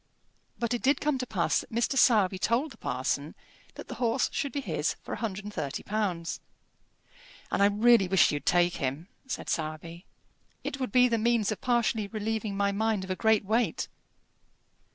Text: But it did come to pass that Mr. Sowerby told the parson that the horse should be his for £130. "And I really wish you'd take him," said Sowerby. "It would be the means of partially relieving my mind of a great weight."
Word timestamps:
But 0.57 0.73
it 0.73 0.81
did 0.81 0.99
come 0.99 1.19
to 1.19 1.27
pass 1.27 1.59
that 1.59 1.71
Mr. 1.71 1.95
Sowerby 1.95 2.39
told 2.39 2.71
the 2.71 2.77
parson 2.77 3.35
that 3.75 3.87
the 3.87 3.93
horse 4.01 4.31
should 4.33 4.51
be 4.51 4.59
his 4.59 4.95
for 5.03 5.17
£130. 5.17 6.39
"And 7.51 7.61
I 7.61 7.65
really 7.67 8.07
wish 8.07 8.31
you'd 8.31 8.47
take 8.47 8.77
him," 8.77 9.09
said 9.27 9.47
Sowerby. 9.47 10.07
"It 10.63 10.79
would 10.79 10.91
be 10.91 11.07
the 11.07 11.19
means 11.19 11.51
of 11.51 11.61
partially 11.61 12.07
relieving 12.07 12.57
my 12.57 12.71
mind 12.71 13.03
of 13.03 13.11
a 13.11 13.15
great 13.15 13.45
weight." 13.45 13.87